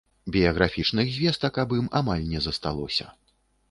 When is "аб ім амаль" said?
1.67-2.29